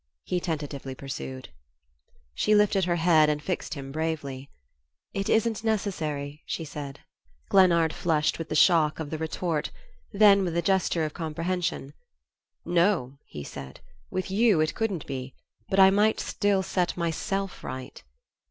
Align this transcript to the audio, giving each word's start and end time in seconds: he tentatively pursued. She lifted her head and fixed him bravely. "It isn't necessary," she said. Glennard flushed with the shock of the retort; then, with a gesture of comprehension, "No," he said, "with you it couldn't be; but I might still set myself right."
he 0.23 0.39
tentatively 0.39 0.95
pursued. 0.95 1.49
She 2.33 2.55
lifted 2.55 2.85
her 2.85 2.95
head 2.95 3.29
and 3.29 3.39
fixed 3.39 3.75
him 3.75 3.91
bravely. 3.91 4.49
"It 5.13 5.29
isn't 5.29 5.63
necessary," 5.63 6.41
she 6.47 6.65
said. 6.65 7.01
Glennard 7.49 7.93
flushed 7.93 8.39
with 8.39 8.49
the 8.49 8.55
shock 8.55 8.99
of 8.99 9.11
the 9.11 9.19
retort; 9.19 9.69
then, 10.11 10.43
with 10.43 10.57
a 10.57 10.61
gesture 10.63 11.05
of 11.05 11.13
comprehension, 11.13 11.93
"No," 12.65 13.19
he 13.27 13.43
said, 13.43 13.79
"with 14.09 14.31
you 14.31 14.59
it 14.59 14.73
couldn't 14.73 15.05
be; 15.05 15.35
but 15.69 15.79
I 15.79 15.91
might 15.91 16.19
still 16.19 16.63
set 16.63 16.97
myself 16.97 17.63
right." 17.63 18.03